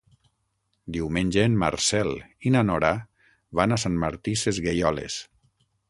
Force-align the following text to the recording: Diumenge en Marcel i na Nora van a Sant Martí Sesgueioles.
Diumenge 0.95 1.43
en 1.49 1.59
Marcel 1.65 2.09
i 2.51 2.55
na 2.57 2.65
Nora 2.71 2.91
van 3.61 3.77
a 3.77 3.79
Sant 3.87 4.01
Martí 4.07 4.39
Sesgueioles. 4.47 5.25